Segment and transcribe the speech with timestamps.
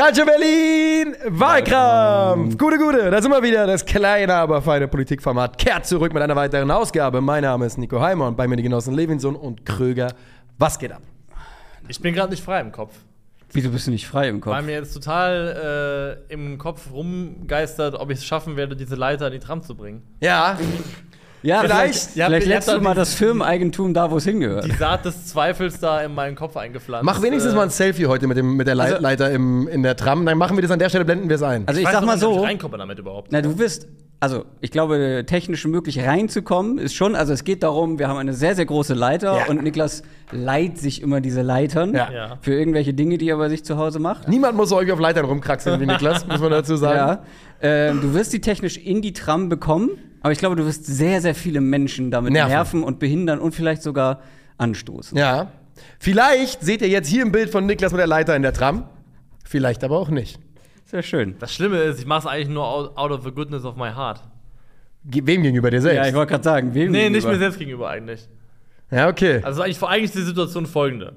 [0.00, 2.56] Calcio Berlin, Wahlkampf.
[2.56, 3.10] Gute, gute.
[3.10, 3.66] Da sind wir wieder.
[3.66, 7.20] Das kleine, aber feine Politikformat kehrt zurück mit einer weiteren Ausgabe.
[7.20, 10.14] Mein Name ist Nico Heimer und bei mir die Genossen Levinson und Kröger.
[10.56, 11.02] Was geht ab?
[11.86, 12.94] Ich bin gerade nicht frei im Kopf.
[13.52, 14.54] Wieso bist du nicht frei im Kopf?
[14.54, 19.26] Weil mir jetzt total äh, im Kopf rumgeistert, ob ich es schaffen werde, diese Leiter
[19.26, 20.02] in die Tram zu bringen.
[20.20, 20.56] Ja,
[21.42, 24.24] ja, vielleicht- vielleicht, ihr habt- vielleicht ihr lässt du mal das Firmeneigentum da, wo es
[24.24, 24.64] hingehört.
[24.66, 27.04] Die Saat des Zweifels da in meinen Kopf eingepflanzt.
[27.04, 29.68] mach wenigstens Äh, mal ein Selfie heute mit, dem, mit der Lei- Also- Leiter im,
[29.68, 30.24] in der Tram.
[30.26, 31.66] Dann machen wir das an der Stelle, blenden wir es ein.
[31.66, 33.28] Also ich, weiß sag mal so, Ich reinkomme damit überhaupt.
[33.32, 33.86] na du wirst,
[34.22, 38.34] also ich glaube, technisch möglich reinzukommen ist schon, also es geht darum, wir haben eine
[38.34, 39.46] sehr, sehr große Leiter Ja.
[39.46, 42.10] und Niklas leiht sich immer diese Leitern Ja.
[42.12, 42.38] Ja.
[42.42, 44.28] für irgendwelche Dinge, die er bei sich zu Hause macht.
[44.28, 46.98] Niemand muss euch auf Leitern rumkraxeln wie Niklas, muss man dazu sagen.
[46.98, 47.22] Ja.
[47.62, 51.20] Ähm, du wirst die technisch in die Tram bekommen, aber ich glaube, du wirst sehr,
[51.20, 52.50] sehr viele Menschen damit Nerven.
[52.50, 54.20] nerven, und behindern und vielleicht sogar
[54.58, 55.16] anstoßen.
[55.16, 55.50] Ja.
[55.98, 58.84] Vielleicht seht ihr jetzt hier ein Bild von Niklas mit der Leiter in der Tram.
[59.44, 60.38] Vielleicht aber auch nicht.
[60.84, 61.36] Sehr schön.
[61.38, 63.90] Das Schlimme ist, ich mache es eigentlich nur out, out of the goodness of my
[63.92, 64.20] heart.
[65.04, 65.96] Ge- Wem gegenüber dir selbst?
[65.96, 67.32] Ja, ich wollte gerade sagen, wem Nee, nicht gegenüber?
[67.32, 68.28] mir selbst gegenüber eigentlich.
[68.90, 69.40] Ja, okay.
[69.42, 71.14] Also eigentlich, eigentlich ist die Situation folgende.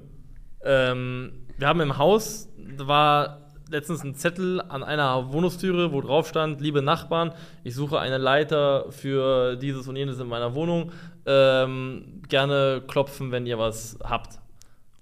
[0.64, 3.43] Ähm, wir haben im Haus, da war
[3.74, 8.86] letztens ein Zettel an einer Wohnungstüre, wo drauf stand, liebe Nachbarn, ich suche eine Leiter
[8.92, 10.92] für dieses und jenes in meiner Wohnung.
[11.26, 14.40] Ähm, gerne klopfen, wenn ihr was habt.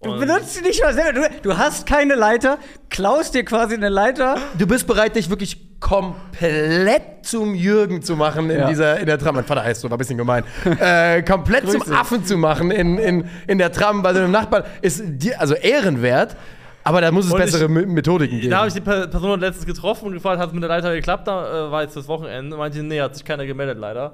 [0.02, 1.27] Du Und- benutzt sie nicht mal selber.
[1.30, 2.58] Du, du hast keine Leiter,
[2.89, 4.38] klaust dir quasi eine Leiter.
[4.58, 8.67] Du bist bereit, dich wirklich komplett zum Jürgen zu machen in Ja.
[8.69, 9.36] dieser in der Tram.
[9.36, 10.44] Mein Vater heißt so, war ein bisschen gemein.
[10.80, 11.81] äh, komplett zum.
[11.94, 16.36] Affen zu machen in, in, in der Tram bei deinem Nachbarn ist dir also ehrenwert,
[16.83, 18.51] aber da muss es Und bessere ich- Me- Methodiken geben.
[18.51, 20.93] Da habe ich die Per- Person letztens getroffen und gefragt, hat es mit der Leiter
[20.93, 21.27] geklappt?
[21.27, 22.57] Da äh, war jetzt das Wochenende.
[22.57, 24.11] Meinte, nee, hat sich keiner gemeldet, leider.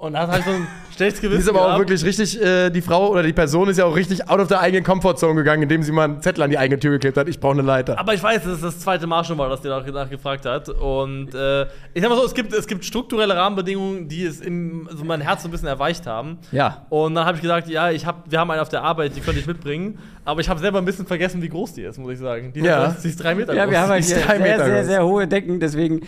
[0.00, 1.40] Und da hat halt so ein schlechtes Die Gewissen.
[1.42, 1.80] ist aber auch gehabt.
[1.80, 4.60] wirklich richtig, äh, die Frau oder die Person ist ja auch richtig out of der
[4.60, 7.40] eigenen Comfortzone gegangen, indem sie mal einen Zettel an die eigene Tür geklebt hat, ich
[7.40, 7.98] brauche eine Leiter.
[7.98, 10.68] Aber ich weiß, das ist das zweite Mal schon mal, dass der nach- nachgefragt hat.
[10.68, 11.62] Und äh,
[11.94, 15.20] ich sag mal so, es gibt, es gibt strukturelle Rahmenbedingungen, die es in also mein
[15.20, 16.38] Herz so ein bisschen erweicht haben.
[16.52, 16.86] Ja.
[16.90, 19.20] Und dann habe ich gesagt, ja, ich hab, wir haben eine auf der Arbeit, die
[19.20, 19.98] könnte ich mitbringen.
[20.24, 22.52] Aber ich habe selber ein bisschen vergessen, wie groß die ist, muss ich sagen.
[22.52, 22.84] Die, Ja.
[22.86, 23.72] ist, die ist drei Meter Ja, groß.
[23.72, 26.02] wir haben halt hier drei sehr, Meter sehr, sehr hohe Decken, deswegen.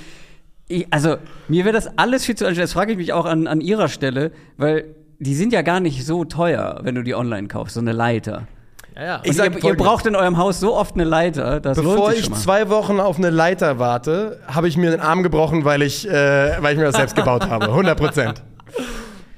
[0.71, 1.17] Ich, also,
[1.49, 2.69] mir wäre das alles viel zu anstrengend.
[2.69, 6.07] Das frage ich mich auch an, an ihrer Stelle, weil die sind ja gar nicht
[6.07, 8.47] so teuer, wenn du die online kaufst, so eine Leiter.
[8.95, 9.21] ja, ja.
[9.25, 12.11] Ich sag ihr, ihr braucht in eurem Haus so oft eine Leiter, das Bevor lohnt
[12.11, 12.41] sich ich schon mal.
[12.41, 16.13] zwei Wochen auf eine Leiter warte, habe ich mir den Arm gebrochen, weil ich, äh,
[16.63, 17.65] weil ich mir das selbst gebaut habe.
[17.71, 18.43] 100 Prozent.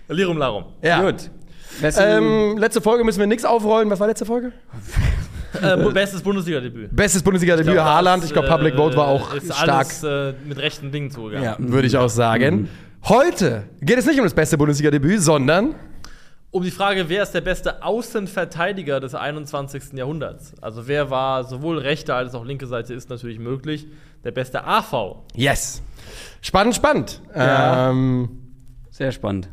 [0.09, 0.66] Lirum Larum.
[0.82, 1.00] Ja.
[1.00, 1.31] Gut.
[1.97, 3.88] Ähm, letzte Folge müssen wir nichts aufrollen.
[3.88, 4.53] Was war letzte Folge?
[5.60, 6.94] Äh, bestes Bundesliga-Debüt.
[6.94, 8.24] Bestes Bundesliga-Debüt Haaland.
[8.24, 9.86] Ich glaube, Public äh, Vote war auch ist stark.
[9.86, 11.44] Alles, äh, mit rechten Dingen zugegangen.
[11.44, 12.68] Ja, würde ich auch sagen.
[13.04, 15.74] Heute geht es nicht um das beste Bundesliga-Debüt, sondern
[16.52, 19.94] Um die Frage, wer ist der beste Außenverteidiger des 21.
[19.94, 20.52] Jahrhunderts?
[20.60, 23.86] Also wer war sowohl rechte als auch linke Seite ist natürlich möglich.
[24.24, 25.16] Der beste AV.
[25.34, 25.82] yes.
[26.42, 27.20] Spannend, spannend.
[27.34, 27.90] Ja.
[27.90, 28.28] Ähm,
[28.90, 29.48] Sehr spannend.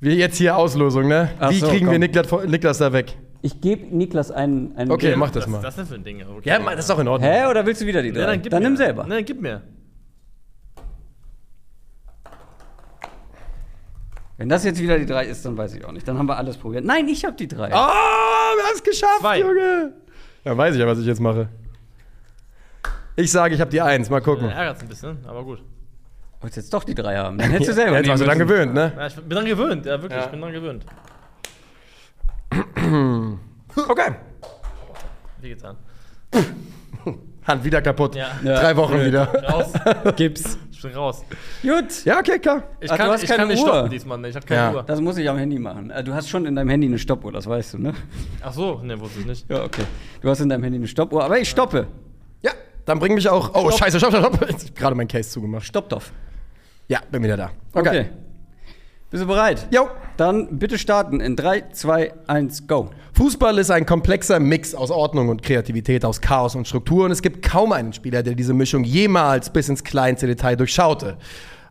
[0.00, 1.30] wir jetzt hier Auslosung, ne?
[1.38, 2.00] Ach Wie so, kriegen wir komm.
[2.00, 3.16] Niklas, Niklas da weg?
[3.40, 4.76] Ich gebe Niklas einen.
[4.76, 5.16] einen Okay, Geld.
[5.16, 5.58] mach das Was mal.
[5.58, 6.22] ist das denn für ein Ding?
[6.26, 6.48] Okay.
[6.48, 7.30] Ja, das ist doch in Ordnung.
[7.30, 8.20] Hä, oder willst du wieder die drei?
[8.20, 8.68] Ja, dann gib dann mir.
[8.68, 9.04] nimm selber.
[9.06, 9.62] Nein, gib mir.
[14.36, 16.06] Wenn das jetzt wieder die drei ist, dann weiß ich auch nicht.
[16.06, 16.84] Dann haben wir alles probiert.
[16.84, 17.68] Nein, ich habe die drei.
[17.68, 19.40] Oh, wir haben es geschafft, Zwei.
[19.40, 19.92] Junge.
[20.44, 21.48] Dann weiß ich ja, was ich jetzt mache.
[23.16, 24.08] Ich sage, ich habe die Eins.
[24.10, 24.46] Mal gucken.
[24.48, 25.60] Ja, ärgert ein bisschen, aber gut.
[26.40, 27.36] Wolltest jetzt doch die drei haben.
[27.36, 28.38] Dann hättest du selber Jetzt warst du müssen.
[28.38, 28.92] gewöhnt, ne?
[28.96, 30.24] Ja, ich bin dran gewöhnt, ja wirklich, Ja.
[30.26, 30.84] ich bin dran gewöhnt.
[33.76, 34.12] Okay.
[35.40, 35.76] Wie geht's an?
[37.46, 38.14] Hand wieder kaputt.
[38.14, 38.30] Ja.
[38.42, 39.32] Drei Wochen wieder.
[39.44, 39.72] Raus.
[40.16, 40.58] Gib's.
[40.70, 41.24] Ich bin raus.
[41.62, 42.04] Gut.
[42.04, 42.62] Ja, okay, klar.
[42.80, 43.68] Ich Ach, du kann, hast ich keine kann nicht Uhr.
[43.68, 44.30] stoppen diesmal nicht.
[44.30, 44.74] Ich hab keine Ja.
[44.74, 44.82] Uhr.
[44.84, 45.90] Das muss ich am Handy machen.
[45.90, 47.94] Äh, Du hast schon in deinem Handy eine Stoppuhr, das weißt du, ne?
[48.42, 49.50] Ach so, ne, wusste ich nicht.
[49.50, 49.82] Ja, okay.
[50.20, 51.86] Du hast in deinem Handy eine Stoppuhr, aber ich stoppe.
[52.42, 52.52] Ja,
[52.84, 53.50] dann bring mich auch.
[53.54, 53.78] Oh, Stopp.
[53.80, 54.50] scheiße, stopp, stopp, stopp.
[54.50, 55.64] Ich hab gerade mein Case zugemacht.
[55.64, 56.02] Stopp doch.
[56.86, 57.50] Ja, bin wieder da.
[57.72, 58.10] Okay.
[59.10, 59.68] Bist du bereit?
[59.70, 59.88] Jo.
[60.18, 62.90] Dann bitte starten in 3, 2, 1, go.
[63.14, 67.06] Fußball ist ein komplexer Mix aus Ordnung und Kreativität, aus Chaos und Struktur.
[67.06, 71.16] Und es gibt kaum einen Spieler, der diese Mischung jemals bis ins kleinste Detail durchschaute.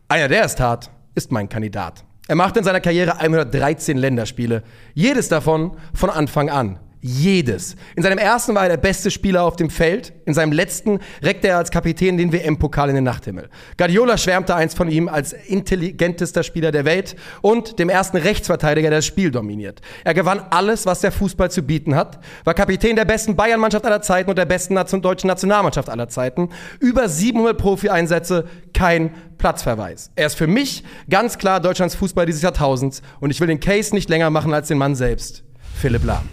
[0.08, 2.04] Einer, der es tat, ist mein Kandidat.
[2.28, 4.64] Er machte in seiner Karriere 113 Länderspiele.
[4.96, 6.80] Jedes davon von Anfang an.
[7.08, 7.78] Jedes.
[7.96, 10.12] In seinem ersten war er der beste Spieler auf dem Feld.
[10.26, 13.50] In seinem letzten reckte er als Kapitän den WM-Pokal in den Nachthimmel.
[13.78, 19.00] Guardiola schwärmte einst von ihm als intelligentester Spieler der Welt und dem ersten Rechtsverteidiger, der
[19.00, 19.80] das Spiel dominiert.
[20.04, 24.02] Er gewann alles, was der Fußball zu bieten hat, war Kapitän der besten Bayern-Mannschaft aller
[24.02, 26.50] Zeiten und der besten Nation deutschen Nationalmannschaft aller Zeiten.
[26.82, 30.12] Über 700 Profi-Einsätze, kein Platzverweis.
[30.18, 33.96] Er ist für mich ganz klar Deutschlands Fußball dieses Jahrtausends und ich will den Case
[33.96, 35.44] nicht länger machen als den Mann selbst.
[35.80, 36.28] Philipp Lahm.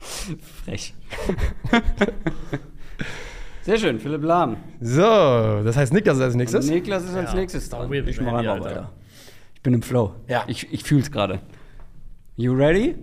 [0.00, 0.94] Frech.
[3.62, 4.56] Sehr schön, Philipp Lahm.
[4.80, 6.68] So, das heißt Niklas ist als nächstes.
[6.70, 7.90] Niklas ist als Ja, nächstes dran.
[7.90, 8.80] weird, Ich mach Handy, einfach Alter.
[8.80, 8.92] weiter.
[9.54, 10.14] Ich bin im Flow.
[10.28, 10.44] Ja.
[10.46, 11.40] Ich, ich fühl's gerade.
[12.36, 12.94] You ready?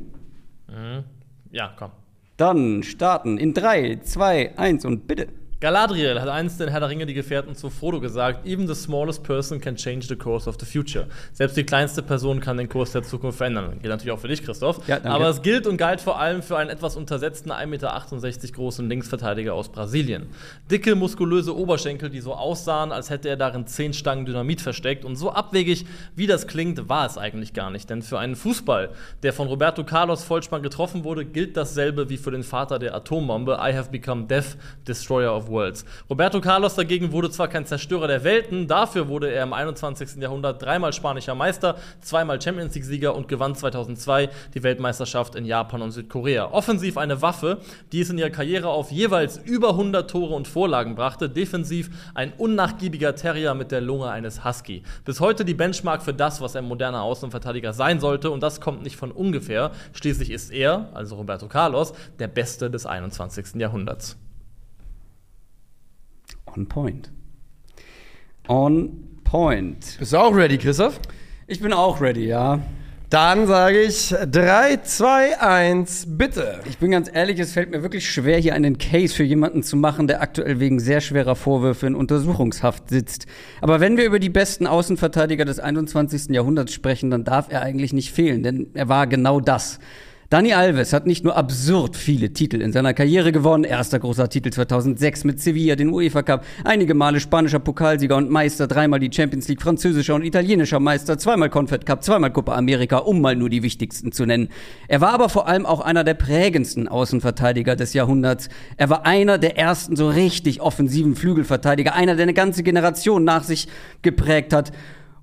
[1.52, 1.92] Ja, komm.
[2.38, 5.28] Dann starten in 3, 2, 1 und bitte.
[5.66, 9.24] Galadriel hat einst in Herr der Ringe die Gefährten zu Frodo gesagt, even the smallest
[9.24, 11.08] person can change the course of the future.
[11.34, 13.80] Selbst die kleinste Person kann den Kurs der Zukunft verändern.
[13.82, 14.88] Gilt natürlich auch für dich, Christoph.
[14.88, 15.04] Ja.
[15.06, 19.56] Aber es gilt und galt vor allem für einen etwas untersetzten 1,68 Meter großen Linksverteidiger
[19.56, 20.28] aus Brasilien.
[20.70, 25.04] Dicke, muskulöse Oberschenkel, die so aussahen, als hätte er darin zehn Stangen Dynamit versteckt.
[25.04, 27.90] Und so abwegig, wie das klingt, war es eigentlich gar nicht.
[27.90, 28.92] Denn für einen Fußball,
[29.24, 33.54] der von Roberto Carlos Vollspann getroffen wurde, gilt dasselbe wie für den Vater der Atombombe.
[33.54, 34.58] I have become death,
[34.88, 35.86] destroyer of worlds.
[36.10, 40.18] Roberto Carlos dagegen wurde zwar kein Zerstörer der Welten, dafür wurde er im 21.
[40.22, 45.92] Jahrhundert dreimal spanischer Meister, zweimal Champions League-Sieger und gewann 2002 die Weltmeisterschaft in Japan und
[45.92, 46.52] Südkorea.
[46.52, 47.60] Offensiv eine Waffe,
[47.92, 51.30] die es in ihrer Karriere auf jeweils über 100 Tore und Vorlagen brachte.
[51.30, 54.84] Defensiv ein unnachgiebiger Terrier mit der Lunge eines Husky.
[55.06, 58.84] Bis heute die Benchmark für das, was ein moderner Außenverteidiger sein sollte und das kommt
[58.84, 59.72] nicht von ungefähr.
[59.94, 63.56] Schließlich ist er, also Roberto Carlos, der Beste des 21.
[63.56, 64.18] Jahrhunderts.
[66.58, 67.12] On point.
[68.48, 68.90] On
[69.24, 69.98] point.
[70.00, 71.00] Bist du auch ready, Christoph?
[71.48, 72.62] Ich bin auch ready, ja.
[73.10, 76.62] Dann sage ich 3, 2, 1, bitte.
[76.68, 79.78] Ich bin ganz ehrlich, es fällt mir wirklich schwer, hier einen Case für jemanden zu
[79.78, 83.26] machen, der aktuell wegen sehr schwerer Vorwürfe in Untersuchungshaft sitzt.
[83.62, 86.30] Aber wenn wir über die besten Außenverteidiger des 21.
[86.30, 89.80] Jahrhunderts sprechen, dann darf er eigentlich nicht fehlen, denn er war genau das.
[90.36, 94.50] Dani Alves hat nicht nur absurd viele Titel in seiner Karriere gewonnen, erster großer Titel
[94.50, 99.48] 2006 mit Sevilla, den UEFA Cup, einige Male spanischer Pokalsieger und Meister, dreimal die Champions
[99.48, 103.64] League, französischer und italienischer Meister, zweimal Confed Cup, zweimal Copa America, um mal nur die
[103.64, 104.50] wichtigsten zu nennen.
[104.90, 108.50] Er war aber vor allem auch einer der prägendsten Außenverteidiger des Jahrhunderts.
[108.76, 113.46] Er war einer der ersten so richtig offensiven Flügelverteidiger, einer, der eine ganze Generation nach
[113.46, 113.70] sich
[114.02, 114.74] geprägt hat.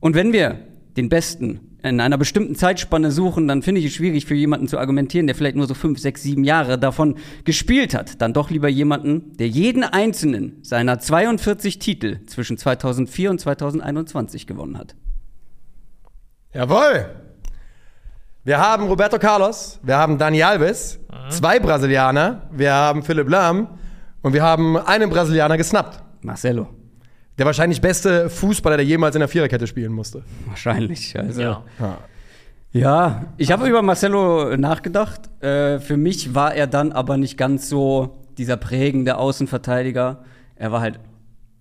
[0.00, 0.60] Und wenn wir
[0.96, 4.79] den Besten in einer bestimmten Zeitspanne suchen, dann finde ich es schwierig für jemanden zu
[4.79, 8.20] argumentieren, der vielleicht nur so fünf, sechs, sieben Jahre davon gespielt hat.
[8.23, 14.79] Dann doch lieber jemanden, der jeden einzelnen seiner 42 Titel zwischen 2004 und 2021 gewonnen
[14.79, 14.94] hat.
[16.55, 17.06] Jawohl.
[18.44, 20.99] Wir haben Roberto Carlos, wir haben Dani Alves,
[21.31, 23.79] zwei Brasilianer, wir haben Philipp Lahm
[24.20, 26.02] und wir haben einen Brasilianer gesnappt.
[26.23, 26.81] Marcelo.
[27.38, 30.23] Der wahrscheinlich beste Fußballer, der jemals in der Viererkette spielen musste.
[30.46, 31.19] Wahrscheinlich.
[31.19, 31.64] Also, Ja.
[32.73, 33.25] ja.
[33.37, 35.31] ich habe über Marcelo nachgedacht.
[35.43, 40.25] Äh, für mich war er dann aber nicht ganz so dieser prägende Außenverteidiger.
[40.56, 41.00] Er war halt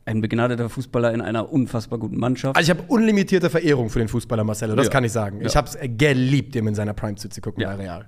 [0.06, 2.56] ein begnadeter Fußballer in einer unfassbar guten Mannschaft.
[2.58, 4.92] Also ich habe unlimitierte Verehrung für den Fußballer Marcelo, das Ja.
[4.92, 5.40] kann ich sagen.
[5.42, 5.58] Ich Ja.
[5.64, 7.70] habe es geliebt, ihm in seiner Prime zuzugucken Ja.
[7.70, 8.06] bei Real.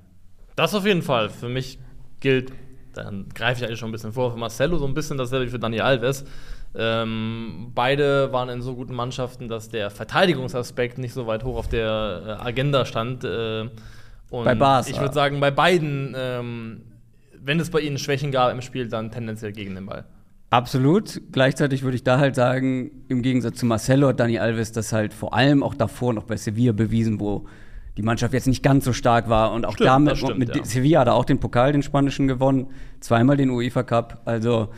[0.55, 1.29] Das auf jeden Fall.
[1.29, 1.79] Für mich
[2.19, 2.51] gilt,
[2.93, 5.49] dann greife ich eigentlich schon ein bisschen vor, für Marcelo so ein bisschen dasselbe wie
[5.49, 6.25] für Dani Alves.
[6.75, 11.67] Ähm, beide waren in so guten Mannschaften, dass der Verteidigungsaspekt nicht so weit hoch auf
[11.67, 13.23] der äh, Agenda stand.
[13.23, 13.69] Äh,
[14.29, 14.89] und Bei Barca.
[14.89, 16.81] Ich würde sagen, bei beiden, ähm,
[17.39, 20.05] wenn es bei ihnen Schwächen gab im Spiel, dann tendenziell gegen den Ball.
[20.49, 21.21] Absolut.
[21.31, 25.13] Gleichzeitig würde ich da halt sagen, im Gegensatz zu Marcelo hat Dani Alves das halt
[25.13, 27.45] vor allem auch davor noch bei Sevilla bewiesen, wo
[27.97, 30.63] die Mannschaft jetzt nicht ganz so stark war und auch Stimmt, damit stimmt, mit ja.
[30.63, 32.67] Sevilla hat er auch den Pokal, den spanischen gewonnen,
[32.99, 34.21] zweimal den UEFA Cup.
[34.25, 34.69] Also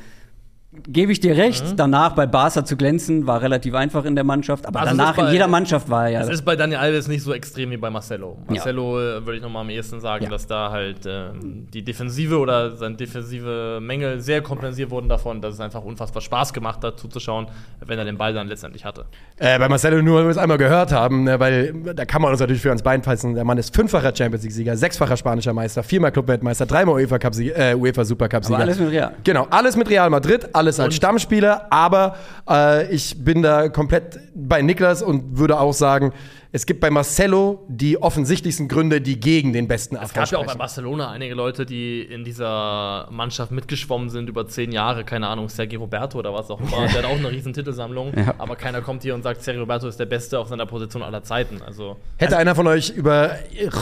[0.88, 1.76] gebe ich dir recht, Mhm.
[1.78, 5.28] danach bei Barca zu glänzen war relativ einfach in der Mannschaft, aber Also danach bei-
[5.28, 7.78] in jeder Mannschaft war er ja Es ist bei Daniel Alves nicht so extrem wie
[7.78, 8.38] bei Marcelo.
[8.48, 8.54] Ja.
[8.56, 10.30] Marcelo äh, würde ich noch mal am ehesten sagen, Ja.
[10.30, 15.54] dass da halt ähm, die Defensive oder seine defensive Mängel sehr kompensiert wurden davon, dass
[15.56, 17.48] es einfach unfassbar Spaß gemacht hat zuzuschauen,
[17.86, 19.06] wenn er den Ball dann letztendlich hatte.
[19.38, 22.32] Äh, bei Marcelo nur, weil wir es einmal gehört haben, ne, weil da kann man
[22.32, 23.36] uns natürlich für ans Bein fassen.
[23.36, 27.76] Der Mann ist fünffacher Champions League-Sieger, sechsfacher spanischer Meister, viermal Club-Weltmeister, dreimal UEFA, Cup äh,
[27.76, 28.60] UEFA Super Cup-Sieger.
[28.60, 29.14] Alles mit Real.
[29.24, 32.16] Genau, alles mit Real Madrid, alles als Und- Stammspieler, aber
[32.50, 36.12] äh, ich bin da komplett bei Niklas und würde auch sagen,
[36.52, 40.42] es gibt bei Marcelo die offensichtlichsten Gründe, die gegen den besten Es gab ja auch
[40.44, 40.58] bei sprechen.
[40.60, 45.82] Barcelona einige Leute, die in dieser Mannschaft mitgeschwommen sind über zehn Jahre, keine Ahnung, Sergio
[45.82, 46.88] Roberto oder was auch immer.
[46.88, 48.36] Der hat auch eine riesen Titelsammlung, Ja.
[48.38, 51.24] aber keiner kommt hier und sagt, Sergio Roberto ist der Beste auf seiner Position aller
[51.24, 51.62] Zeiten.
[51.62, 53.32] Also Hätte einer von euch über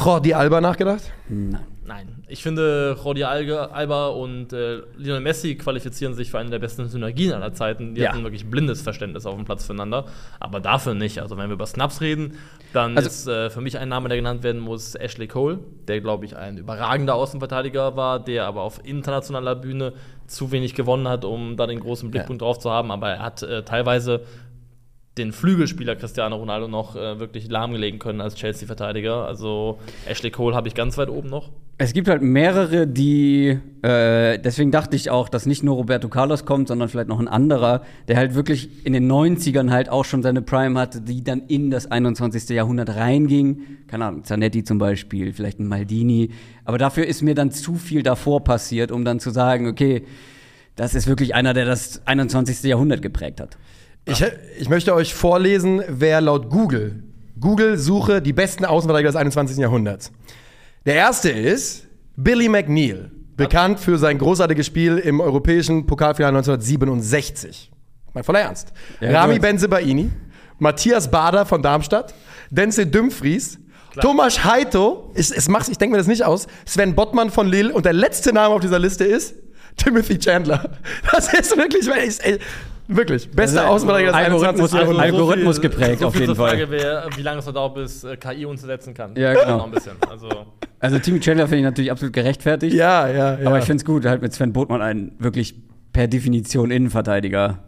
[0.03, 1.03] Jordi Alba nachgedacht?
[1.29, 1.59] Nein.
[1.85, 6.59] Nein, ich finde, Jordi Alge, Alba und äh, Lionel Messi qualifizieren sich für eine der
[6.59, 7.93] besten Synergien aller Zeiten.
[7.93, 8.11] Die Ja.
[8.13, 10.05] hatten wirklich blindes Verständnis auf dem Platz füreinander,
[10.39, 11.19] aber dafür nicht.
[11.21, 12.37] Also wenn wir über Snaps reden,
[12.71, 15.59] dann Also- ist äh, für mich ein Name, der genannt werden muss, Ashley Cole,
[15.89, 19.91] der, glaube ich, ein überragender Außenverteidiger war, der aber auf internationaler Bühne
[20.25, 22.91] zu wenig gewonnen hat, um da den großen Blickpunkt drauf zu haben.
[22.91, 24.21] Aber er hat äh, teilweise
[25.17, 29.27] den Flügelspieler Cristiano Ronaldo noch äh, wirklich lahmgelegen können als Chelsea-Verteidiger.
[29.27, 29.77] Also
[30.08, 31.51] Ashley Cole habe ich ganz weit oben noch.
[31.77, 36.46] Es gibt halt mehrere, die, äh, deswegen dachte ich auch, dass nicht nur Roberto Carlos
[36.46, 40.24] kommt, sondern vielleicht noch ein anderer, der halt wirklich in den 90ern halt auch schon
[40.24, 42.50] seine Prime hatte, die dann in das 21.
[42.50, 43.62] Jahrhundert reinging.
[43.88, 46.32] Keine Ahnung, Zanetti zum Beispiel, vielleicht ein Maldini.
[46.65, 50.05] Aber dafür ist mir dann zu viel davor passiert, um dann zu sagen, okay,
[50.75, 52.63] das ist wirklich einer, der das 21.
[52.63, 53.58] Jahrhundert geprägt hat.
[54.05, 54.24] Ich,
[54.60, 57.03] ich möchte euch vorlesen, wer laut Google,
[57.39, 59.57] Google-Suche die besten Außenverteidiger des 21.
[59.57, 60.12] Jahrhunderts.
[60.86, 67.72] Der erste ist Billy McNeil, bekannt für sein großartiges Spiel im europäischen Pokalfinale 1967.
[68.13, 68.74] Mein voller Ernst.
[69.00, 69.39] Ja, Rami.
[69.39, 70.12] Benzebaini,
[70.60, 72.13] Matthias Bader von Darmstadt,
[72.50, 73.57] Denzel Dumfries,
[74.01, 77.74] Thomas Heito, ich, es macht's, ich denke mir das nicht aus, Sven Bottmann von Lille
[77.74, 79.36] und der letzte Name auf dieser Liste ist
[79.77, 80.72] Timothy Chandler.
[81.12, 82.39] Das ist wirklich, ich,
[82.87, 84.79] wirklich, bester Also, Außenverteidiger des Algorithmus- 21.
[84.79, 85.03] Jahrhunderts.
[85.13, 86.49] Algorithmus so viel, geprägt, so auf jeden Fall.
[86.49, 89.15] Frage, wer, wie lange es noch dauert, bis äh, KI uns ersetzen kann.
[89.15, 89.57] Ja, genau.
[89.57, 89.93] Noch ein bisschen.
[90.09, 90.27] Also,
[90.79, 92.73] Also Timmy Chandler finde ich natürlich absolut gerechtfertigt.
[92.75, 93.47] Ja, ja, ja.
[93.47, 95.55] Aber ich finde es gut, halt mit Sven Botmann einen wirklich
[95.93, 97.59] per Definition Innenverteidiger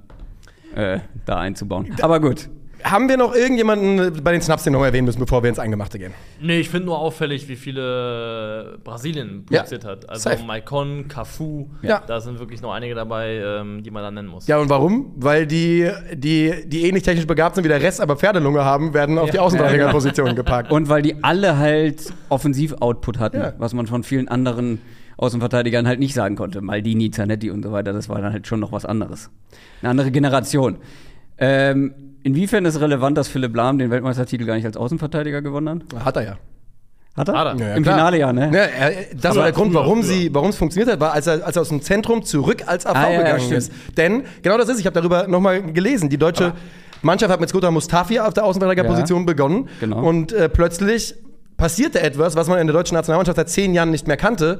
[0.75, 1.95] äh, da einzubauen.
[2.01, 2.50] Aber gut.
[2.86, 5.58] Haben wir noch irgendjemanden bei den Snaps, den wir noch erwähnen müssen, bevor wir ins
[5.58, 6.13] Eingemachte gehen?
[6.39, 10.08] nee, ich finde nur auffällig, wie viele Brasilien Ja, produziert hat.
[10.08, 10.44] Also safe.
[10.44, 12.04] Maicon, Cafu, Ja.
[12.06, 14.46] da sind wirklich noch einige dabei, ähm, die man da nennen muss.
[14.48, 15.13] Ja, und warum?
[15.15, 19.18] Weil die, die, die ähnlich technisch begabt sind wie der Rest, aber Pferdelunge haben, werden
[19.18, 20.72] auf die Außenverteidigerposition gepackt.
[20.72, 23.54] Und weil die alle halt Offensiv-Output hatten, Ja.
[23.58, 24.80] was man von vielen anderen
[25.18, 26.62] Außenverteidigern halt nicht sagen konnte.
[26.62, 29.32] Maldini, Zanetti und so weiter, das war dann halt schon noch was anderes.
[29.82, 30.77] Eine andere Generation.
[31.38, 31.94] Ähm,
[32.25, 36.05] inwiefern ist relevant, dass Philipp Lahm den Weltmeistertitel gar nicht als Außenverteidiger gewonnen hat?
[36.05, 36.38] Hat er ja.
[37.15, 37.38] Hat er?
[37.39, 37.55] Hat er.
[37.62, 37.96] Ja, ja, Im klar.
[37.96, 38.51] Finale ja, ne?
[38.53, 40.12] Ja, er, das Früher, war der Grund, warum früher.
[40.12, 42.86] sie, warum es funktioniert hat, war, als er, als er aus dem Zentrum zurück als
[42.86, 43.72] AV Ah, ja, ja, gegangen ist.
[43.96, 46.53] Denn genau das ist, ich habe darüber nochmal gelesen, die deutsche
[47.03, 49.70] Mannschaft hat mit Skoda Mustafi auf der Außenverteidigerposition Ja, begonnen.
[49.79, 50.03] genau.
[50.03, 51.15] Und äh, plötzlich
[51.55, 54.60] passierte etwas, was man in der deutschen Nationalmannschaft seit zehn Jahren nicht mehr kannte.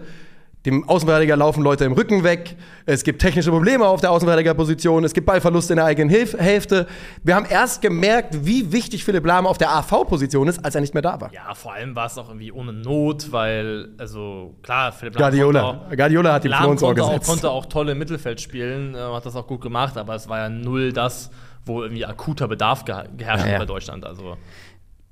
[0.65, 2.55] Dem Außenverteidiger laufen Leute im Rücken weg.
[2.88, 5.03] Es gibt technische Probleme auf der Außenverteidigerposition.
[5.03, 6.88] Es gibt Ballverluste in der eigenen Hilf Hälfte.
[7.24, 10.93] Wir haben erst gemerkt, wie wichtig Philipp Lahm auf der AV-Position ist, als er nicht
[10.95, 11.31] mehr da war.
[11.34, 15.62] Ja, vor allem war es auch irgendwie ohne Not, weil, also klar, Philipp Lahm Guardiola.
[15.62, 17.29] konnte auch- Guardiola hat Floh Lahm konnte auch, gesetzt.
[17.29, 20.39] konnte auch toll im Mittelfeld spielen, äh, hat das auch gut gemacht, aber es war
[20.39, 21.29] ja null das,
[21.65, 23.60] wo irgendwie akuter Bedarf geherrscht Ja, hat ja.
[23.60, 24.05] bei Deutschland.
[24.05, 24.36] Also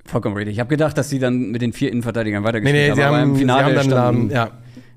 [0.05, 0.55] Vollkommen richtig.
[0.55, 3.17] Ich habe gedacht, dass sie dann mit den vier Innenverteidigern Nee, weitergespielt nee, sie aber
[3.17, 4.49] haben, im sie Finale haben dann standen- ja,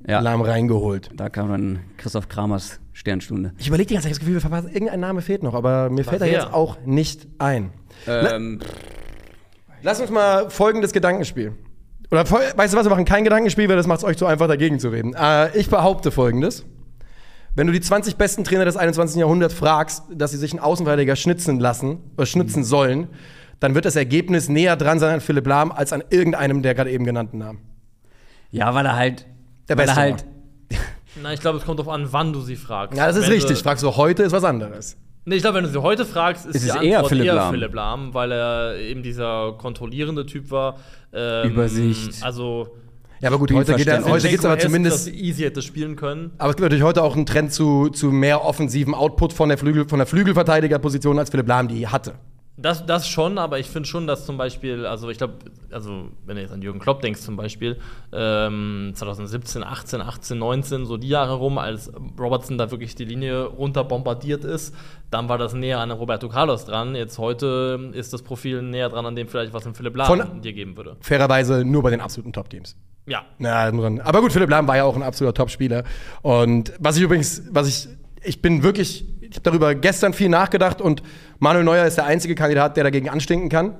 [0.06, 0.20] Ja.
[0.20, 1.10] Lahm reingeholt.
[1.14, 3.52] Da kam dann Christoph Kramers Sternstunde.
[3.58, 6.04] Ich überlege die ganze Zeit, das Gefühl, wir verpassen, irgendein Name fehlt noch, aber mir
[6.04, 7.72] fällt er jetzt auch nicht ein.
[8.06, 8.60] Ähm,
[9.82, 11.52] Lass uns mal folgendes Gedankenspiel.
[12.10, 14.46] Oder weißt du was, wir machen kein Gedankenspiel, weil das macht es euch zu einfach,
[14.48, 15.14] dagegen zu reden.
[15.14, 16.64] Äh, ich behaupte folgendes.
[17.54, 19.18] Wenn du die 20 besten Trainer des 21.
[19.18, 23.08] Jahrhunderts fragst, dass sie sich einen Außenverteidiger schnitzen lassen oder schnitzen sollen,
[23.60, 26.90] dann wird das Ergebnis näher dran sein an Philipp Lahm als an irgendeinem der gerade
[26.90, 27.60] eben genannten Namen.
[28.50, 29.26] ja, weil er halt.
[29.68, 30.24] Der weil Beste er halt.
[31.22, 32.96] Na, ich glaube, es kommt darauf an, wann du sie fragst.
[32.96, 33.56] Ja, das ist Wenn richtig.
[33.58, 34.96] Du, Fragst du heute, ist was anderes.
[35.24, 37.04] nee, ich glaube, wenn du sie heute fragst, ist, Ist die es Antwort eher eher
[37.08, 37.50] Philipp Philipp, Lahm.
[37.54, 40.76] Philipp Lahm, weil er eben dieser kontrollierende Typ war.
[41.12, 42.22] Ähm, Übersicht.
[42.22, 42.68] Also,
[43.20, 45.06] Ja, aber gut, heute geht geht's aber zumindest.
[45.06, 46.32] Dass easy hätte spielen können.
[46.36, 49.56] Aber es gibt natürlich heute auch einen Trend zu, zu mehr offensiven Output von der,
[49.56, 52.14] Flügel, von der Flügelverteidigerposition, als Philipp Lahm die hatte.
[52.58, 55.34] Das, das schon, aber ich finde schon, dass zum Beispiel, also ich glaube,
[55.70, 57.78] also wenn du jetzt an Jürgen Klopp denkst zum Beispiel,
[58.14, 63.44] ähm, 2017, 18, 18, 19, so die Jahre rum, als Robertson da wirklich die Linie
[63.44, 64.74] runter bombardiert ist,
[65.10, 66.94] dann war das näher an Roberto Carlos dran.
[66.94, 70.40] Jetzt heute ist das Profil näher dran an dem vielleicht, was ein Philipp Lahm Von-
[70.40, 70.96] dir geben würde.
[71.00, 72.74] Fairerweise nur bei den absoluten Top-Teams.
[73.06, 73.24] Ja.
[73.38, 75.84] Man- aber gut, Philipp Lahm war ja auch ein absoluter Top-Spieler.
[76.22, 77.88] Und was ich übrigens, was ich,
[78.24, 79.04] ich bin wirklich,
[79.36, 81.02] ich habe darüber gestern viel nachgedacht und
[81.40, 83.74] Manuel Neuer ist der einzige Kandidat, der dagegen anstinken kann.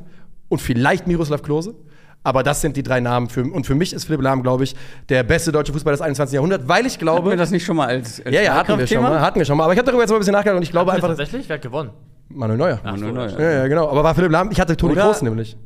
[0.49, 1.75] Und vielleicht Miroslav Klose.
[2.23, 3.31] Aber das sind die drei Namen.
[3.31, 4.77] Für, und für mich ist Philipp Lahm, glaube ich,
[5.09, 6.35] der beste deutsche Fußballer des 21.
[6.35, 7.37] Jahrhunderts, weil ich Hatten wir glaube.
[7.37, 8.21] das nicht schon mal als.
[8.25, 9.65] als Ja, ja, hatten wir schon mal, hatten wir schon mal.
[9.65, 11.55] Aber ich habe darüber jetzt mal ein bisschen nachgedacht und ich glaube einfach, tatsächlich, wer
[11.55, 11.91] hat gewonnen?
[12.29, 12.81] Manuel Neuer.
[12.85, 13.41] Ach Manuel Neuer.
[13.41, 13.89] Ja, ja, genau.
[13.89, 15.57] Aber war Philipp Lahm, ich hatte Toni Kroos nämlich.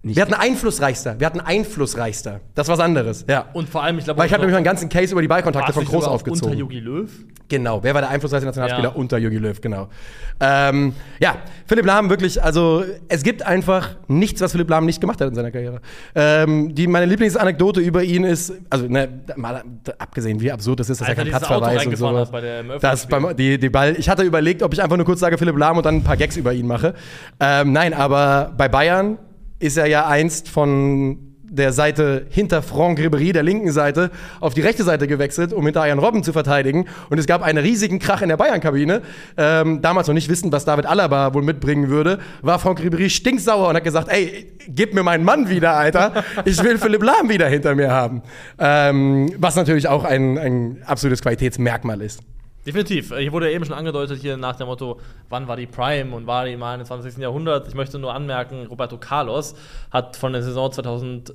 [0.00, 1.18] Nicht- Wir hatten einflussreichster.
[1.18, 2.40] Wir hatten einflussreichster.
[2.54, 3.24] Das ist was anderes.
[3.28, 3.46] Ja.
[3.52, 5.72] Und vor allem, ich glaube, Weil ich habe nämlich einen ganzen Case über die Ballkontakte
[5.72, 6.56] von Kroos Unter aufgezogen.
[6.56, 7.10] Jogi Löw.
[7.48, 8.94] Genau, wer war der einflussreichste Nationalspieler Ja.
[8.94, 9.88] unter Jogi Löw, genau.
[10.38, 11.36] Ähm, ja,
[11.66, 15.34] Philipp Lahm wirklich, also es gibt einfach nichts, was Philipp Lahm nicht gemacht hat in
[15.34, 15.80] seiner Karriere.
[16.14, 19.64] Ähm, die, meine Lieblingsanekdote über ihn ist, also ne, mal
[19.98, 22.40] abgesehen, wie absurd das ist, dass Als er keinen dieses Auto Platzverweis und hat bei
[22.40, 25.18] der- im das beim, die, die Ball, ich hatte überlegt, ob ich einfach nur kurz
[25.20, 26.94] sage Philipp Lahm und dann ein paar Gags über ihn mache.
[27.40, 29.18] Ähm, nein, aber bei Bayern
[29.58, 34.10] ist er ja einst von der Seite hinter Franck Ribéry, der linken Seite,
[34.40, 36.86] auf die rechte Seite gewechselt, um hinter Ian Robben zu verteidigen.
[37.10, 39.02] Und es gab einen riesigen Krach in der Bayern-Kabine.
[39.36, 43.68] Ähm, damals noch nicht wissen, was David Alaba wohl mitbringen würde, war Franck Ribéry stinksauer
[43.68, 46.24] und hat gesagt, ey, gib mir meinen Mann wieder, Alter.
[46.44, 48.22] Ich will Philipp Lahm wieder hinter mir haben.
[48.58, 52.20] Ähm, was natürlich auch ein, ein absolutes Qualitätsmerkmal ist.
[52.68, 53.16] Definitiv.
[53.16, 56.26] Hier wurde ja eben schon angedeutet, hier nach dem Motto, wann war die Prime und
[56.26, 57.16] war die mal im 20.
[57.16, 57.66] Jahrhundert.
[57.66, 59.54] Ich möchte nur anmerken, Roberto Carlos
[59.90, 61.32] hat von der Saison 2000,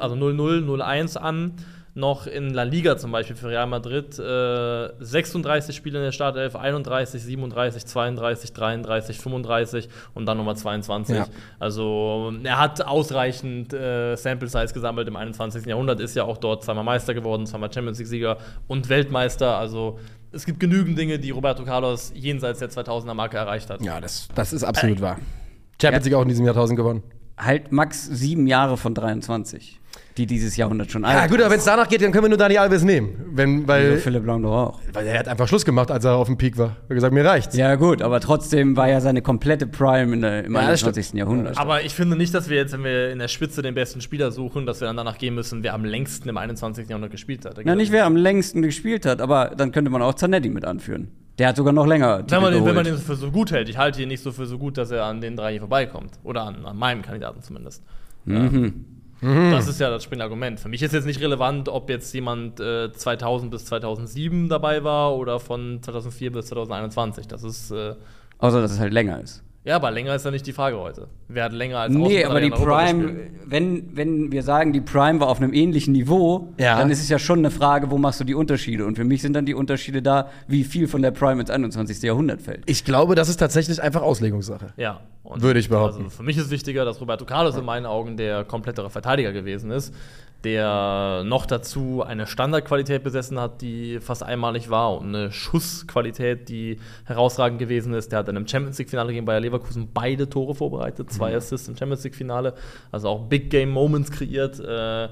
[0.00, 1.52] also 00, 01 an
[1.94, 6.56] noch in La Liga zum Beispiel für Real Madrid äh, 36 Spiele in der Startelf,
[6.56, 11.16] 31, 37, 32, 33, 35 und dann nochmal 22.
[11.16, 11.26] Ja.
[11.60, 15.66] Also er hat ausreichend äh, Sample Size gesammelt im 21.
[15.66, 19.56] Jahrhundert, ist ja auch dort zweimal Meister geworden, zweimal Champions League-Sieger und Weltmeister.
[19.56, 20.00] Also
[20.34, 23.80] es gibt genügend Dinge, die Roberto Carlos jenseits der 2000er Marke erreicht hat.
[23.80, 25.18] Ja, das, das ist absolut wahr.
[25.80, 27.02] Champions League auch in diesem Jahrtausend gewonnen.
[27.36, 29.80] Halt max sieben Jahre von 23,
[30.16, 32.28] die dieses Jahrhundert schon alt Ja, gut, aber wenn es danach geht, dann können wir
[32.28, 33.30] nur Dani Alves nehmen.
[33.32, 34.80] Wenn, weil, Philipp Lahm doch auch.
[34.92, 36.68] weil er hat einfach Schluss gemacht, als er auf dem Peak war.
[36.68, 37.56] Er hat gesagt, mir reicht's.
[37.56, 41.14] Ja, gut, aber trotzdem war ja seine komplette Prime in der, im Ja, das 21.
[41.14, 41.58] Jahrhundert.
[41.58, 44.30] Aber ich finde nicht, dass wir jetzt, wenn wir in der Spitze den besten Spieler
[44.30, 46.88] suchen, dass wir dann danach gehen müssen, wer am längsten im 21.
[46.88, 47.58] Jahrhundert gespielt hat.
[47.64, 51.10] Na, nicht wer am längsten gespielt hat, aber dann könnte man auch Zanetti mit anführen.
[51.38, 52.22] Der hat sogar noch länger.
[52.28, 53.00] Wenn man, den, wenn man geholt.
[53.00, 53.68] den für so gut hält.
[53.68, 56.12] Ich halte ihn nicht so für so gut, dass er an den drei hier vorbeikommt.
[56.22, 57.82] Oder an, an meinem Kandidaten zumindest.
[58.24, 58.84] Mhm.
[59.24, 60.60] Das ist ja das springende Argument.
[60.60, 65.16] Für mich ist jetzt nicht relevant, ob jetzt jemand äh, 2000 bis 2007 dabei war
[65.16, 67.26] oder von 2004 bis 2021.
[67.26, 67.70] Das ist.
[67.70, 67.94] Äh,
[68.38, 69.42] Außer, dass es halt länger ist.
[69.64, 71.08] Ja, aber länger ist ja nicht die Frage heute.
[71.28, 73.16] Wer hat länger als Nee, aber die Prime,
[73.46, 76.78] wenn, wenn wir sagen, die Prime war auf einem ähnlichen Niveau, Ja.
[76.78, 78.84] dann ist es ja schon eine Frage, wo machst du die Unterschiede?
[78.84, 82.02] Und für mich sind dann die Unterschiede da, wie viel von der Prime ins 21.
[82.02, 82.62] Jahrhundert fällt.
[82.66, 84.74] Ich glaube, das ist tatsächlich einfach Auslegungssache.
[84.76, 85.00] Ja.
[85.22, 86.04] Und Würde ich behaupten.
[86.04, 89.70] Also für mich ist wichtiger, dass Roberto Carlos in meinen Augen der komplettere Verteidiger gewesen
[89.70, 89.94] ist,
[90.44, 96.78] der noch dazu eine Standardqualität besessen hat, die fast einmalig war und eine Schussqualität, die
[97.04, 98.12] herausragend gewesen ist.
[98.12, 101.36] Der hat in einem Champions League-Finale gegen Bayer Leverkusen beide Tore vorbereitet, zwei Mhm.
[101.36, 102.54] Assists im Champions League-Finale,
[102.92, 104.60] also auch Big Game Moments kreiert.
[104.60, 105.08] Äh,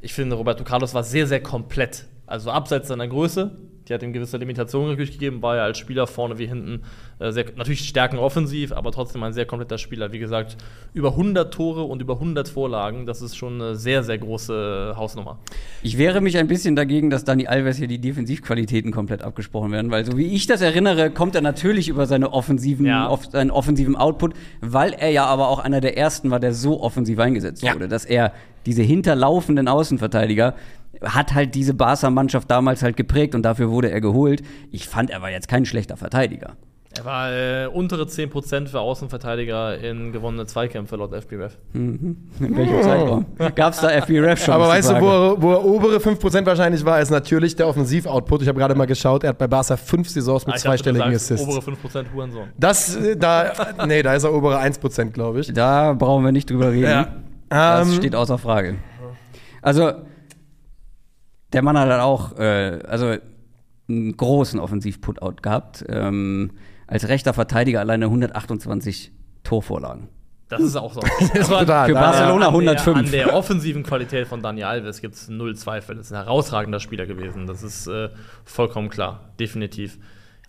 [0.00, 2.06] ich finde, Roberto Carlos war sehr, sehr komplett.
[2.26, 3.50] Also abseits seiner Größe,
[3.88, 6.82] die hat ihm gewisse Limitationen natürlich gegeben, war er als Spieler vorne wie hinten
[7.18, 10.12] äh, sehr, natürlich Stärken offensiv, aber trotzdem ein sehr kompletter Spieler.
[10.12, 10.56] Wie gesagt,
[10.94, 15.38] über 100 Tore und über 100 Vorlagen, das ist schon eine sehr, sehr große Hausnummer.
[15.82, 19.90] Ich wehre mich ein bisschen dagegen, dass Dani Alves hier die Defensivqualitäten komplett abgesprochen werden,
[19.90, 23.08] weil so wie ich das erinnere, kommt er natürlich über seine offensiven, Ja.
[23.10, 26.80] off, seinen offensiven Output, weil er ja aber auch einer der ersten war, der so
[26.80, 27.74] offensiv eingesetzt Ja.
[27.74, 28.32] wurde, dass er
[28.66, 30.54] diese hinterlaufenden Außenverteidiger
[31.02, 34.42] hat halt diese Barca-Mannschaft damals halt geprägt und dafür wurde er geholt.
[34.70, 36.56] Ich fand, er war jetzt kein schlechter Verteidiger.
[36.96, 41.58] Er war äh, untere 10% für Außenverteidiger in gewonnene Zweikämpfe laut FBref.
[41.72, 43.26] In welchem Zeitraum?
[43.56, 44.54] Gab es da FBRF schon?
[44.54, 48.42] Aber weißt du, wo er, wo er obere 5% wahrscheinlich war, ist natürlich der Offensiv-Output.
[48.42, 51.10] Ich habe gerade mal geschaut, er hat bei Barca fünf Saisons mit Ah, dachte, zweistelligen
[51.18, 51.48] sagst, Assists.
[51.48, 52.48] Obere 5% Hurensohn.
[52.58, 53.52] Das, äh, da,
[53.88, 55.52] nee, da ist er obere 1%, glaube ich.
[55.52, 56.90] Da brauchen wir nicht drüber reden.
[56.90, 57.08] Ja.
[57.48, 58.76] Das Ähm, steht außer Frage.
[59.62, 59.92] Also,
[61.54, 63.16] der Mann hat halt auch äh, also
[63.88, 65.84] einen großen Offensiv-Putout gehabt.
[65.88, 66.50] Ähm,
[66.86, 69.12] als rechter Verteidiger alleine 128
[69.42, 70.08] Torvorlagen.
[70.48, 71.00] Das ist auch so.
[71.34, 71.88] ist Aber brutal.
[71.88, 72.98] Für Barcelona an der, 105.
[72.98, 75.96] An der offensiven Qualität von Dani Alves gibt es null Zweifel.
[75.96, 77.46] Das ist ein herausragender Spieler gewesen.
[77.46, 78.10] Das ist äh,
[78.44, 79.32] vollkommen klar.
[79.40, 79.98] Definitiv.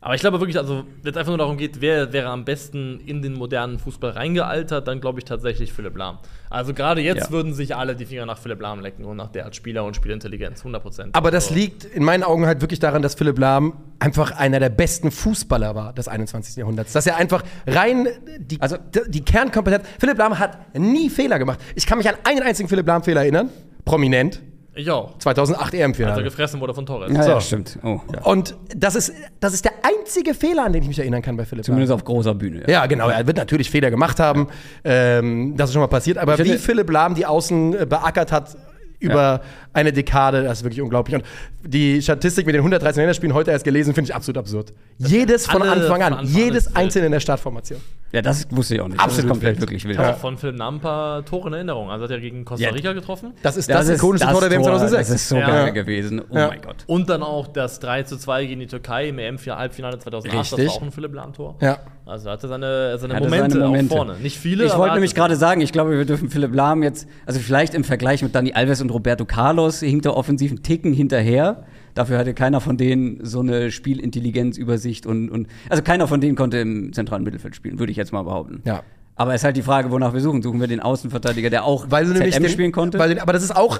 [0.05, 2.99] Aber ich glaube wirklich, also, wenn es einfach nur darum geht, wer wäre am besten
[3.07, 6.19] in den modernen Fußball reingealtert, dann glaube ich tatsächlich Philipp Lahm.
[6.51, 7.31] Also, gerade jetzt Ja.
[7.31, 9.95] würden sich alle die Finger nach Philipp Lahm lecken und nach der als Spieler und
[9.95, 10.59] Spielintelligenz.
[10.63, 11.15] 100 Prozent.
[11.15, 14.69] Aber das liegt in meinen Augen halt wirklich daran, dass Philipp Lahm einfach einer der
[14.69, 16.55] besten Fußballer war des 21.
[16.57, 16.93] Jahrhunderts.
[16.93, 19.87] Dass er einfach rein die, Also- die Kernkompetenz.
[19.99, 21.59] Philipp Lahm hat nie Fehler gemacht.
[21.73, 23.49] Ich kann mich an einen einzigen Philipp Lahm-Fehler erinnern.
[23.85, 24.39] Prominent.
[24.77, 25.17] Ich auch.
[25.19, 26.23] 2008 Als er EM-Finale.
[26.23, 27.11] gefressen wurde von Torres.
[27.11, 27.29] Ja, So.
[27.29, 27.79] ja stimmt.
[27.81, 28.21] Oh, ja.
[28.23, 31.45] Und das ist, das ist der einzige Fehler, an den ich mich erinnern kann bei
[31.45, 31.99] Philipp Zumindest Lahm.
[31.99, 32.63] auf großer Bühne.
[32.69, 33.07] Ja, genau.
[33.09, 34.47] Er wird natürlich Fehler gemacht haben.
[34.83, 36.17] Ähm, das ist schon mal passiert.
[36.17, 38.57] Aber Ich finde- wie Philipp Lahm die Außen äh, beackert hat
[39.05, 39.41] über
[39.73, 41.15] eine Dekade, das ist wirklich unglaublich.
[41.15, 41.23] Und
[41.63, 44.73] die Statistik mit den 113 Länderspielen heute erst gelesen, finde ich absolut absurd.
[44.97, 45.87] Jedes von Anfang an.
[45.87, 47.79] von Anfang an jedes einzelne in der Startformation.
[48.11, 48.99] Ja, das wusste ich auch nicht.
[48.99, 49.61] Absolut das ist komplett wild.
[49.61, 49.93] wirklich wild.
[49.93, 51.89] Ich habe auch von ein paar Tore in Erinnerung.
[51.89, 52.71] Also hat er gegen Costa Ja.
[52.71, 53.33] Rica getroffen.
[53.43, 55.07] Das ist das, ist ikonische das Tor der WM 2006.
[55.09, 55.47] Das ist so Ja.
[55.47, 56.21] geil gewesen.
[56.29, 56.47] Oh Ja.
[56.47, 56.77] mein Gott.
[56.87, 60.33] Und dann auch das 3 zu 2 gegen die Türkei im EM-Halbfinale 2008.
[60.33, 60.67] Das Richtig.
[60.67, 61.55] war auch ein Philipp Lahm-Tor.
[61.61, 61.79] ja.
[62.05, 63.93] Also er hatte seine, seine, Hatte Momente seine Momente.
[63.93, 64.15] auch vorne.
[64.21, 67.39] Nicht viele, Ich wollte nämlich gerade sagen, ich glaube, wir dürfen Philipp Lahm jetzt, also
[67.39, 71.63] vielleicht im Vergleich mit Dani Alves und Roberto Carlos hinkt der offensiven Ticken hinterher.
[71.95, 76.35] Dafür hatte keiner von denen so eine Spielintelligenz, Übersicht und, und also keiner von denen
[76.35, 78.61] konnte im zentralen Mittelfeld spielen, würde ich jetzt mal behaupten.
[78.65, 78.83] Ja.
[79.15, 80.41] Aber es ist halt die Frage, wonach wir suchen.
[80.41, 82.99] Suchen wir den Außenverteidiger, der auch Weil du nämlich ZM den, spielen konnte?
[82.99, 83.79] Weil, aber das ist auch.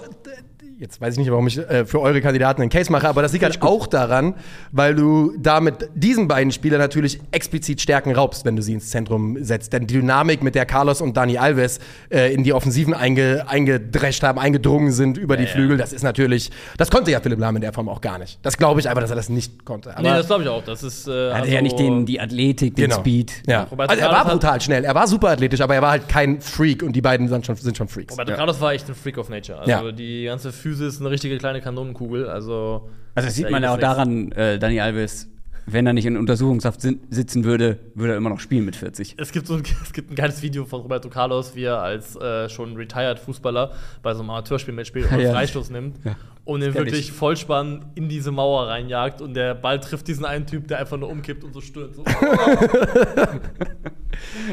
[0.77, 3.31] Jetzt weiß ich nicht, warum ich äh, für eure Kandidaten einen Case mache, aber das
[3.31, 4.33] liegt halt auch daran,
[4.73, 9.37] weil du damit diesen beiden Spielern natürlich explizit Stärken raubst, wenn du sie ins Zentrum
[9.41, 9.71] setzt.
[9.71, 11.79] Denn die Dynamik, mit der Carlos und Dani Alves
[12.11, 16.51] äh, in die Offensiven einge, eingedrescht haben, eingedrungen sind über die Flügel, das ist natürlich.
[16.77, 18.39] Das konnte ja Philipp Lahm in der Form auch gar nicht.
[18.41, 19.91] Das glaube ich einfach, dass er das nicht konnte.
[19.95, 20.63] Aber nee, das glaube ich auch.
[20.65, 21.07] Das ist.
[21.07, 22.99] Äh, er hatte ja nicht den, die Athletik, den Genau.
[22.99, 23.31] Speed.
[23.47, 23.67] Ja.
[23.77, 26.83] Also er war brutal schnell, er war super athletisch, aber er war halt kein Freak
[26.83, 28.11] und die beiden sind schon, sind schon Freaks.
[28.11, 28.37] Roberto Ja.
[28.37, 29.59] Carlos war echt ein Freak of Nature.
[29.59, 29.91] Also Ja.
[29.93, 32.27] die ganze Physis ist eine richtige kleine Kanonenkugel.
[32.27, 35.29] Also, Also das sieht man ja auch daran, äh, Dani Alves,
[35.67, 39.15] wenn er nicht in Untersuchungshaft sitzen würde, würde er immer noch spielen mit 40.
[39.17, 42.15] Es gibt, so ein, es gibt ein geiles Video von Roberto Carlos, wie er als
[42.15, 43.71] äh, schon retired Fußballer
[44.03, 45.31] bei so einem Amateurspiel mitspielt und Ja.
[45.31, 46.15] Freistoß nimmt Ja.
[46.43, 46.91] und den Kenn ich.
[46.93, 50.97] wirklich Vollspann in diese Mauer reinjagt und der Ball trifft diesen einen Typ, der einfach
[50.97, 51.95] nur umkippt und so stöhnt.
[51.95, 52.05] So.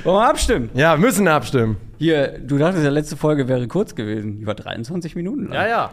[0.04, 0.70] Wollen wir abstimmen?
[0.74, 1.76] ja, müssen abstimmen.
[1.98, 4.38] Hier, du dachtest ja, letzte Folge wäre kurz gewesen.
[4.38, 5.52] Die war 23 Minuten lang.
[5.54, 5.90] ja, ja.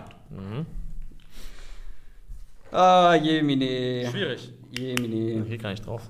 [2.72, 4.08] Ah, Jemine.
[4.10, 4.54] Schwierig.
[4.72, 5.44] Jemine.
[5.46, 6.04] Geht gar nicht drauf.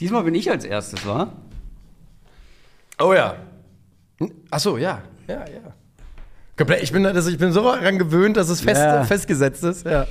[0.00, 1.32] Diesmal bin ich als erstes, wa?
[3.00, 3.36] Oh ja.
[4.50, 5.02] Ach so, ja.
[5.26, 5.74] Ja, ja.
[6.56, 9.04] Komplett, ich bin, ich bin so daran gewöhnt, dass es fest, Ja.
[9.04, 9.86] festgesetzt ist.
[9.86, 10.06] Ja.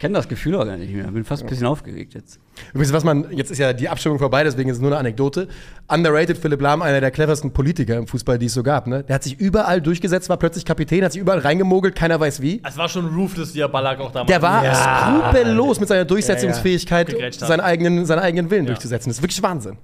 [0.00, 1.04] Ich kenne das Gefühl auch gar nicht mehr.
[1.10, 2.40] Bin fast ein bisschen aufgeregt jetzt.
[2.72, 5.46] Übrigens, was man, jetzt ist ja die Abstimmung vorbei, deswegen ist es nur eine Anekdote.
[5.88, 8.86] Underrated Philipp Lahm, einer der cleversten Politiker im Fußball, die es so gab.
[8.86, 9.04] Ne?
[9.04, 12.62] Der hat sich überall durchgesetzt, war plötzlich Kapitän, hat sich überall reingemogelt, keiner weiß wie.
[12.66, 15.20] Es war schon ruthless, wie er Ballack auch damals Der war Ja.
[15.22, 17.48] skrupellos mit seiner Durchsetzungsfähigkeit, Gegrätscht hat.
[17.48, 19.10] seinen eigenen, seinen eigenen Willen durchzusetzen.
[19.10, 19.76] Das ist wirklich Wahnsinn.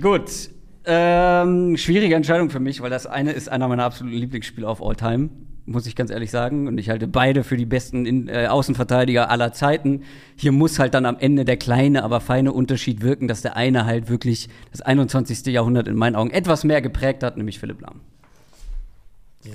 [0.00, 0.32] Gut.
[0.84, 4.96] Ähm, schwierige Entscheidung für mich, weil das eine ist einer meiner absoluten Lieblingsspiele auf All
[4.96, 5.28] Time,
[5.66, 6.66] muss ich ganz ehrlich sagen.
[6.68, 10.02] Und ich halte beide für die besten in, äh, Außenverteidiger aller Zeiten.
[10.36, 13.84] Hier muss halt dann am Ende der kleine, aber feine Unterschied wirken, dass der eine
[13.86, 15.46] halt wirklich das 21.
[15.52, 18.00] Jahrhundert in meinen Augen etwas mehr geprägt hat, nämlich Philipp Lahm.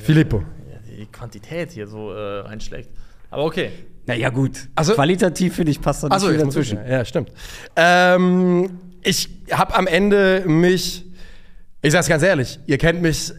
[0.04, 0.40] Filippo.
[0.72, 2.90] Ja, die Quantität hier so äh, reinschlägt.
[3.30, 3.72] Aber okay.
[4.06, 4.68] Naja, gut.
[4.76, 6.80] Also- Qualitativ finde ich passt da nicht Achso, viel dazwischen.
[6.84, 7.32] ich, ja, stimmt.
[7.76, 11.06] Ähm, ich habe am Ende mich,
[11.82, 13.34] ich sag's ganz ehrlich, ihr kennt mich,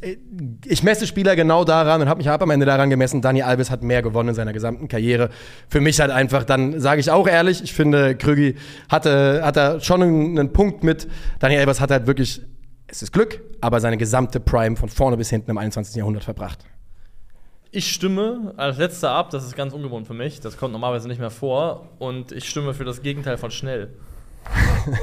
[0.65, 3.71] ich messe Spieler genau daran und habe mich hab am Ende daran gemessen, Dani Alves
[3.71, 5.31] hat mehr gewonnen in seiner gesamten Karriere.
[5.69, 8.55] Für mich halt einfach, dann sage ich auch ehrlich, ich finde, Krügi
[8.89, 11.09] hatte, hat da schon einen, einen Punkt mit.
[11.41, 12.41] Dani Alves hat halt wirklich,
[12.87, 15.97] es ist Glück, aber seine gesamte Prime von vorne bis hinten im 21.
[15.97, 16.65] Jahrhundert verbracht.
[17.73, 21.21] Ich stimme als letzter ab, das ist ganz ungewohnt für mich, das kommt normalerweise nicht
[21.21, 21.89] mehr vor.
[21.99, 23.91] Und ich stimme für das Gegenteil von schnell.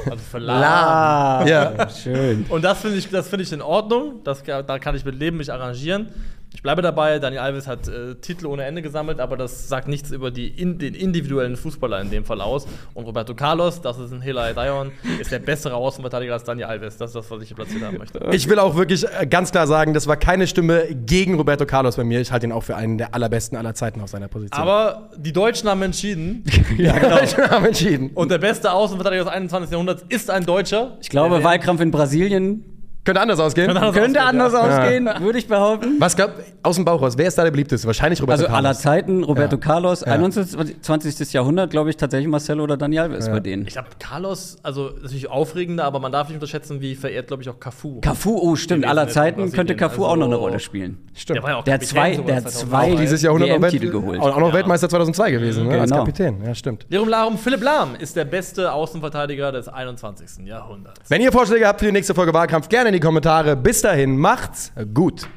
[0.04, 1.46] Also für lahm.
[1.46, 1.88] Ja.
[1.90, 2.46] Schön.
[2.48, 4.20] Und das finde ich, das finde ich in Ordnung.
[4.24, 6.08] Das, da kann ich mit leben, mich arrangieren.
[6.56, 10.10] Ich bleibe dabei, Daniel Alves hat äh, Titel ohne Ende gesammelt, aber das sagt nichts
[10.10, 12.66] über die in, den individuellen Fußballer in dem Fall aus.
[12.94, 14.90] Und Roberto Carlos, das ist ein Hela Dion,
[15.20, 16.96] ist der bessere Außenverteidiger als Daniel Alves.
[16.96, 18.26] Das ist das, was ich hier platziert haben möchte.
[18.32, 21.96] Ich will auch wirklich äh, ganz klar sagen, das war keine Stimme gegen Roberto Carlos
[21.96, 22.22] bei mir.
[22.22, 24.58] Ich halte ihn auch für einen der allerbesten aller Zeiten auf seiner Position.
[24.58, 26.42] Aber die Deutschen haben entschieden
[26.78, 27.18] ja, genau.
[27.22, 28.12] Ich habe entschieden.
[28.14, 29.72] und der beste Außenverteidiger des 21.
[29.72, 30.96] Jahrhunderts ist ein Deutscher.
[31.02, 32.75] Ich glaube, Wahlkampf in Brasilien
[33.06, 33.68] Könnte anders ausgehen.
[33.68, 34.58] Könnte anders könnte ausgehen, anders ja.
[34.82, 35.96] ausgehen, würde ich behaupten.
[35.98, 37.86] Was glaubt, aus dem Bauch raus, wer ist da der beliebteste?
[37.86, 38.80] Wahrscheinlich Roberto Also aller Carlos.
[38.82, 39.60] Zeiten, Roberto Ja.
[39.62, 40.12] Carlos, Ja.
[40.12, 41.32] 21.
[41.32, 43.66] Jahrhundert, glaube ich, tatsächlich Marcelo oder Daniel Alves bei denen.
[43.66, 47.48] Ich glaube, Carlos, also natürlich aufregender, aber man darf nicht unterschätzen, wie verehrt, glaube ich,
[47.48, 48.00] auch Cafu.
[48.00, 50.98] Cafu, oh stimmt, aller in Zeiten könnte Cafu auch Also- noch eine Rolle spielen.
[51.14, 51.36] Stimmt.
[51.36, 52.66] Der war ja auch Der Kapitän zwei, der hat 2003.
[52.86, 54.20] zwei auch dieses Jahrhundert auch, Welt- geholt.
[54.20, 54.54] auch, auch noch Ja.
[54.54, 55.80] Weltmeister 2002 gewesen, ne?
[55.80, 56.02] als Genau.
[56.04, 56.36] Kapitän.
[56.44, 56.86] Ja, stimmt.
[56.88, 60.44] Lirum Larum, Philipp Lahm ist der beste Außenverteidiger des 21.
[60.46, 61.00] Jahrhunderts.
[61.08, 63.56] Wenn ihr Vorschläge habt für die nächste Folge Wahlkampf, gerne die Kommentare.
[63.56, 65.28] Bis dahin, macht's gut.